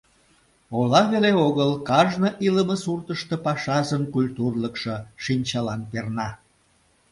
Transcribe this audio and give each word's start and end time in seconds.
Ола 0.79 1.01
веле 1.11 1.31
огыл, 1.47 1.71
кажне 1.89 2.29
илыме 2.47 2.75
суртышто 2.83 3.35
пашазын 3.45 4.03
культурлыкшо 4.13 4.95
шинчалан 5.23 5.81
перна. 5.91 6.29